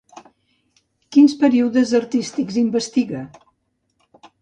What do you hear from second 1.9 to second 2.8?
artístics